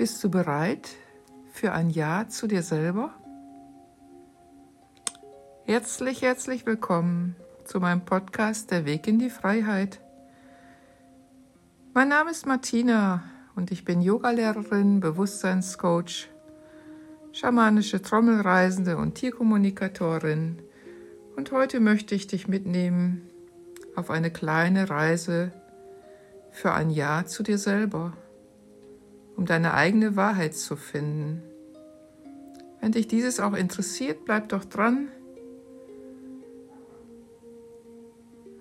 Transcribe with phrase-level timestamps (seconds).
[0.00, 0.88] Bist du bereit
[1.52, 3.10] für ein Ja zu dir selber?
[5.66, 10.00] Herzlich, herzlich willkommen zu meinem Podcast Der Weg in die Freiheit.
[11.92, 13.24] Mein Name ist Martina
[13.56, 16.30] und ich bin Yogalehrerin, Bewusstseinscoach,
[17.32, 20.62] schamanische Trommelreisende und Tierkommunikatorin.
[21.36, 23.28] Und heute möchte ich dich mitnehmen
[23.96, 25.52] auf eine kleine Reise
[26.52, 28.14] für ein Ja zu dir selber
[29.40, 31.42] um deine eigene Wahrheit zu finden.
[32.78, 35.08] Wenn dich dieses auch interessiert, bleib doch dran.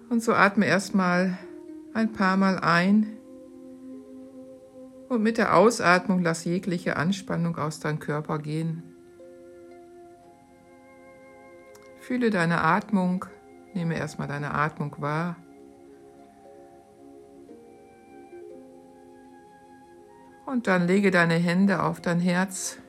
[0.09, 1.37] Und so atme erstmal
[1.93, 3.17] ein paar Mal ein
[5.09, 8.81] und mit der Ausatmung lass jegliche Anspannung aus deinem Körper gehen.
[11.99, 13.25] Fühle deine Atmung,
[13.73, 15.35] nehme erstmal deine Atmung wahr.
[20.49, 22.79] Und dann lege deine Hände auf dein Herz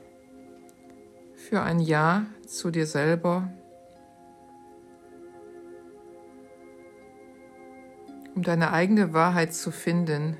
[1.35, 3.53] für ein Ja zu dir selber,
[8.33, 10.37] um deine eigene Wahrheit zu finden.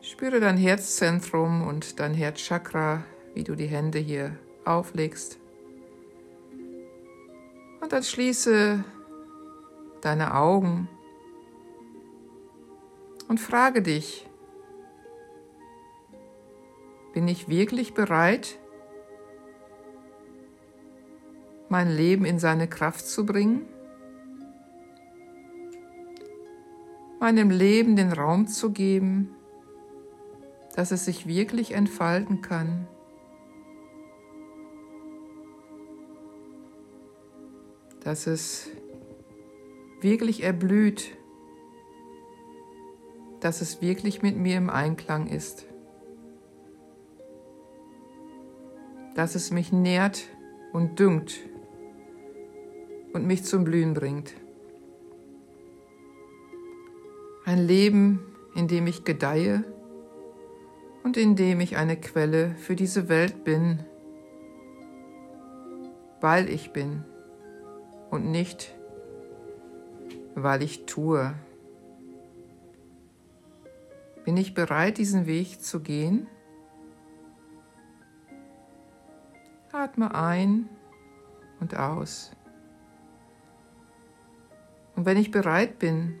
[0.00, 5.38] Spüre dein Herzzentrum und dein Herzchakra, wie du die Hände hier auflegst.
[7.80, 8.82] Und dann schließe
[10.00, 10.88] deine Augen
[13.28, 14.26] und frage dich,
[17.12, 18.58] bin ich wirklich bereit,
[21.68, 23.66] mein Leben in seine Kraft zu bringen?
[27.20, 29.34] Meinem Leben den Raum zu geben,
[30.74, 32.88] dass es sich wirklich entfalten kann?
[38.02, 38.70] Dass es
[40.00, 41.16] wirklich erblüht,
[43.40, 45.69] dass es wirklich mit mir im Einklang ist.
[49.14, 50.24] Dass es mich nährt
[50.72, 51.40] und düngt
[53.12, 54.34] und mich zum Blühen bringt.
[57.44, 58.20] Ein Leben,
[58.54, 59.64] in dem ich gedeihe
[61.02, 63.80] und in dem ich eine Quelle für diese Welt bin,
[66.20, 67.04] weil ich bin
[68.10, 68.74] und nicht,
[70.34, 71.34] weil ich tue.
[74.24, 76.26] Bin ich bereit, diesen Weg zu gehen?
[79.80, 80.68] Atme ein
[81.58, 82.32] und aus.
[84.94, 86.18] Und wenn ich bereit bin,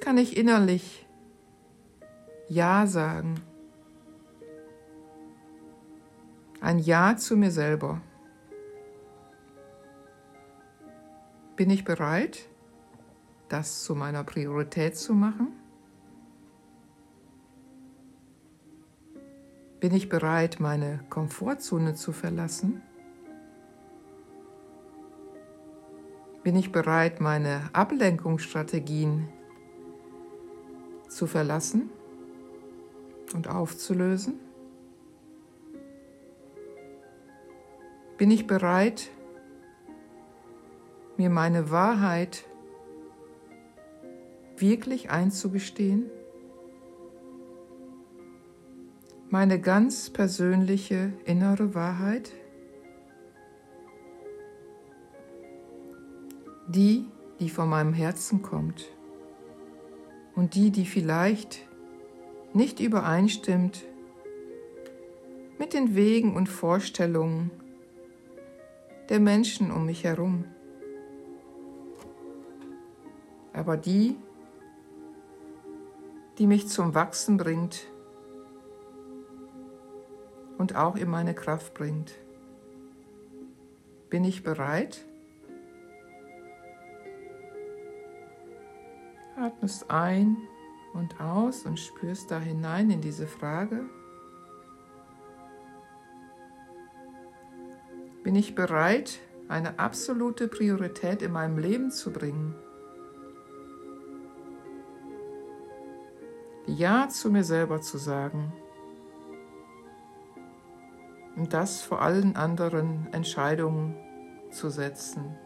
[0.00, 1.06] kann ich innerlich
[2.48, 3.40] Ja sagen.
[6.60, 8.00] Ein Ja zu mir selber.
[11.54, 12.48] Bin ich bereit,
[13.48, 15.61] das zu meiner Priorität zu machen?
[19.82, 22.82] Bin ich bereit, meine Komfortzone zu verlassen?
[26.44, 29.28] Bin ich bereit, meine Ablenkungsstrategien
[31.08, 31.90] zu verlassen
[33.34, 34.38] und aufzulösen?
[38.18, 39.10] Bin ich bereit,
[41.16, 42.44] mir meine Wahrheit
[44.56, 46.08] wirklich einzugestehen?
[49.32, 52.32] Meine ganz persönliche innere Wahrheit,
[56.68, 57.06] die,
[57.40, 58.90] die von meinem Herzen kommt
[60.34, 61.66] und die, die vielleicht
[62.52, 63.86] nicht übereinstimmt
[65.58, 67.50] mit den Wegen und Vorstellungen
[69.08, 70.44] der Menschen um mich herum,
[73.54, 74.14] aber die,
[76.36, 77.86] die mich zum Wachsen bringt
[80.58, 82.12] und auch in meine Kraft bringt.
[84.10, 85.04] Bin ich bereit?
[89.36, 90.36] Atmest ein
[90.92, 93.86] und aus und spürst da hinein in diese Frage.
[98.22, 99.18] Bin ich bereit,
[99.48, 102.54] eine absolute Priorität in meinem Leben zu bringen?
[106.66, 108.52] Ja zu mir selber zu sagen
[111.36, 113.96] und das vor allen anderen Entscheidungen
[114.50, 115.36] zu setzen.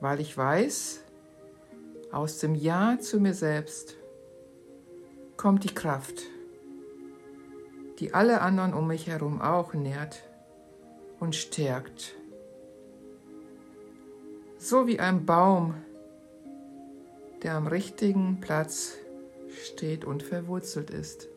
[0.00, 1.00] Weil ich weiß,
[2.12, 3.96] aus dem Ja zu mir selbst
[5.36, 6.22] kommt die Kraft,
[7.98, 10.22] die alle anderen um mich herum auch nährt
[11.18, 12.14] und stärkt.
[14.58, 15.74] So wie ein Baum,
[17.42, 18.94] der am richtigen Platz
[19.62, 21.28] steht und verwurzelt ist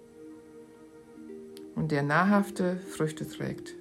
[1.80, 3.74] und der nahrhafte Früchte trägt.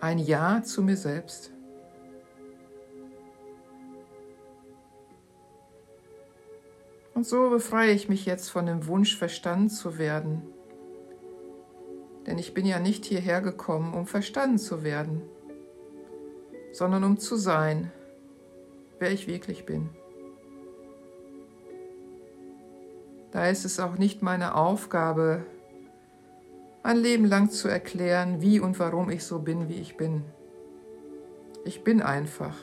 [0.00, 1.52] Ein Ja zu mir selbst.
[7.14, 10.42] Und so befreie ich mich jetzt von dem Wunsch, verstanden zu werden.
[12.26, 15.22] Denn ich bin ja nicht hierher gekommen, um verstanden zu werden,
[16.72, 17.92] sondern um zu sein,
[18.98, 19.88] wer ich wirklich bin.
[23.32, 25.44] Da ist es auch nicht meine Aufgabe,
[26.82, 30.22] ein Leben lang zu erklären, wie und warum ich so bin, wie ich bin.
[31.64, 32.54] Ich bin einfach,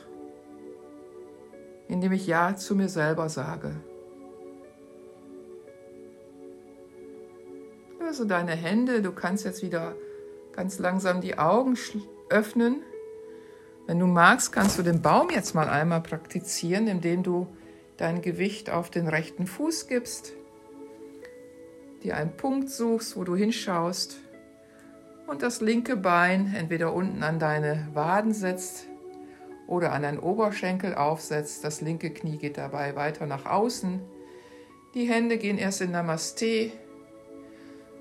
[1.88, 3.74] indem ich Ja zu mir selber sage.
[8.06, 9.94] Also deine Hände, du kannst jetzt wieder
[10.52, 11.76] ganz langsam die Augen
[12.28, 12.82] öffnen.
[13.86, 17.48] Wenn du magst, kannst du den Baum jetzt mal einmal praktizieren, indem du
[17.96, 20.34] dein Gewicht auf den rechten Fuß gibst,
[22.02, 24.16] dir einen Punkt suchst, wo du hinschaust
[25.26, 28.86] und das linke Bein entweder unten an deine Waden setzt
[29.66, 31.62] oder an deinen Oberschenkel aufsetzt.
[31.64, 34.00] Das linke Knie geht dabei weiter nach außen.
[34.94, 36.72] Die Hände gehen erst in Namaste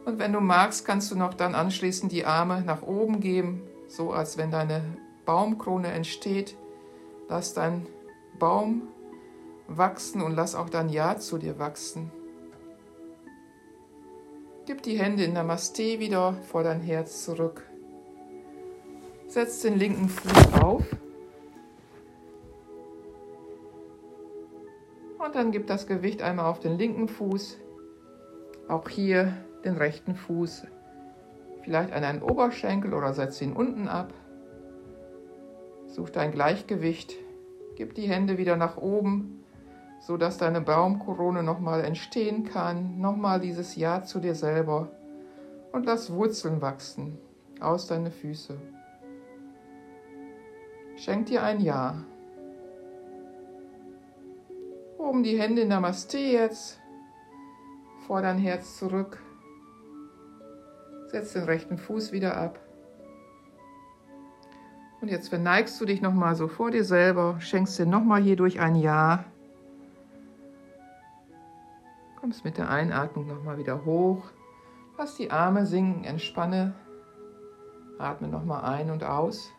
[0.05, 4.11] und wenn du magst, kannst du noch dann anschließend die Arme nach oben geben, so
[4.11, 4.81] als wenn deine
[5.25, 6.55] Baumkrone entsteht.
[7.27, 7.85] Lass dein
[8.39, 8.87] Baum
[9.67, 12.11] wachsen und lass auch dein Ja zu dir wachsen.
[14.69, 17.67] Gib die Hände in Namaste wieder vor dein Herz zurück.
[19.25, 20.83] Setz den linken Fuß auf.
[25.17, 27.57] Und dann gib das Gewicht einmal auf den linken Fuß.
[28.67, 29.33] Auch hier
[29.65, 30.67] den rechten Fuß
[31.63, 34.13] vielleicht an einen Oberschenkel oder setz ihn unten ab.
[35.87, 37.15] Such dein Gleichgewicht,
[37.75, 39.38] gib die Hände wieder nach oben,
[39.99, 42.99] so dass deine Baumkrone nochmal entstehen kann.
[42.99, 44.89] Nochmal dieses Ja zu dir selber
[45.71, 47.17] und lass Wurzeln wachsen
[47.59, 48.57] aus deine Füße.
[50.95, 52.03] Schenk dir ein Ja.
[54.97, 56.79] Oben die Hände in Namaste jetzt,
[58.05, 59.21] vor dein Herz zurück.
[61.07, 62.59] Setz den rechten Fuß wieder ab.
[65.01, 68.59] Und jetzt verneigst du dich nochmal so vor dir selber, schenkst dir nochmal hier durch
[68.59, 69.25] ein Ja.
[72.19, 74.23] Kommst mit der Einatmung nochmal wieder hoch.
[74.97, 76.73] Lass die Arme sinken, entspanne.
[77.97, 79.53] Atme nochmal ein und aus.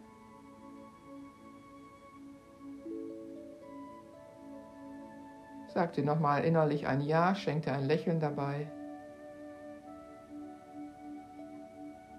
[5.72, 8.70] Sag dir nochmal innerlich ein Ja, schenk dir ein Lächeln dabei.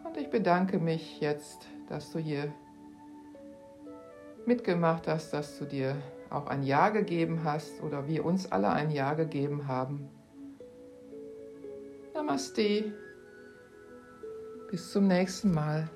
[0.04, 2.52] Und ich bedanke mich jetzt, dass du hier
[4.48, 5.98] mitgemacht hast, dass du dir
[6.32, 10.10] auch ein Ja gegeben hast oder wir uns alle ein Ja gegeben haben.
[12.22, 12.94] Namaste.
[14.70, 15.90] Bis zum nächsten Mal.